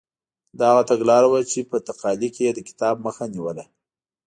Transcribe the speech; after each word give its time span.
دا 0.57 0.65
هغه 0.71 0.83
تګلاره 0.91 1.27
وه 1.31 1.41
چې 1.51 1.59
په 1.69 1.77
تقالي 1.87 2.29
کې 2.35 2.41
یې 2.47 2.51
د 2.55 2.59
کتاب 2.69 2.95
مخه 3.05 3.23
نیوله. 3.33 3.63